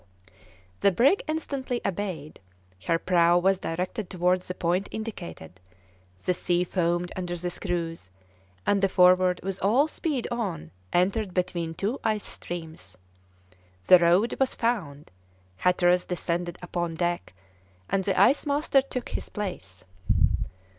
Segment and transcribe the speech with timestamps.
[0.79, 2.39] The brig instantly obeyed;
[2.87, 5.59] her prow was directed towards the point indicated;
[6.25, 8.09] the sea foamed under the screws,
[8.65, 12.97] and the Forward, with all speed on, entered between two ice streams.
[13.87, 15.11] The road was found,
[15.57, 17.33] Hatteras descended upon deck,
[17.87, 19.85] and the ice master took his place.